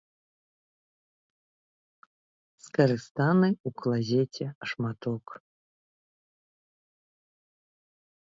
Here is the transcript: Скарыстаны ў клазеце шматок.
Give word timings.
Скарыстаны 2.67 3.49
ў 3.51 3.69
клазеце 3.83 4.45
шматок. 4.71 5.25